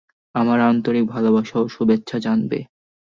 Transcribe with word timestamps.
আমার 0.35 0.59
আন্তরিক 0.61 1.05
ভালবাসা 1.05 1.57
ও 1.59 1.65
শুভেচ্ছা 1.67 2.17
জানবে। 2.19 2.59